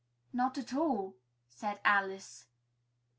[0.33, 1.15] "Not at all,"
[1.47, 2.47] said Alice.